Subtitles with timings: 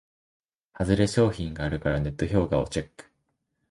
[0.73, 3.05] ハズレ商品があるからネット評価をチェック